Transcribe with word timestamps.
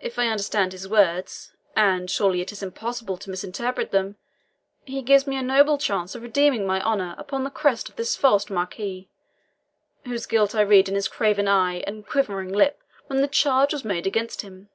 If 0.00 0.20
I 0.20 0.28
understand 0.28 0.70
his 0.70 0.86
words 0.86 1.52
and 1.74 2.08
surely 2.08 2.40
it 2.40 2.52
is 2.52 2.62
impossible 2.62 3.16
to 3.16 3.28
misinterpret 3.28 3.90
them 3.90 4.14
he 4.84 5.02
gives 5.02 5.26
me 5.26 5.34
a 5.36 5.42
noble 5.42 5.78
chance 5.78 6.14
of 6.14 6.22
redeeming 6.22 6.64
my 6.64 6.80
honour 6.80 7.16
upon 7.18 7.42
the 7.42 7.50
crest 7.50 7.88
of 7.88 7.96
this 7.96 8.14
false 8.14 8.48
Marquis, 8.48 9.08
whose 10.04 10.26
guilt 10.26 10.54
I 10.54 10.60
read 10.60 10.88
in 10.88 10.94
his 10.94 11.08
craven 11.08 11.48
eye 11.48 11.82
and 11.88 12.06
quivering 12.06 12.50
lip 12.52 12.84
when 13.08 13.20
the 13.20 13.26
charge 13.26 13.72
was 13.72 13.84
made 13.84 14.06
against 14.06 14.42
him. 14.42 14.68